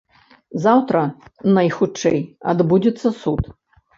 Заўтра, 0.63 1.01
найхутчэй, 1.57 2.19
адбудзецца 2.53 3.07
суд. 3.21 3.41